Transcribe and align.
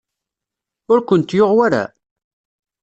Ur 0.91 0.99
kent-yuɣ 1.01 1.51
wara? 1.57 1.83